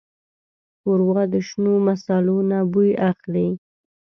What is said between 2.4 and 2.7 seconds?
نه